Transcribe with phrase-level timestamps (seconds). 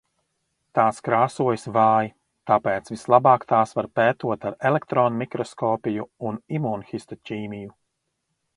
[0.77, 2.09] Tās krāsojas vāji,
[2.51, 7.75] tāpēc vislabāk tās var pētot ar elektronmikroskopiju un imūnhistoķīmiju.